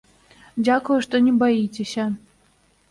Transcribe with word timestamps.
Дзякую, 0.63 0.97
што 1.07 1.15
не 1.27 1.33
баіцеся! 1.45 2.03